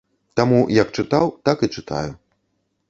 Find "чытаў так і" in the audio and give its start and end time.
1.01-1.71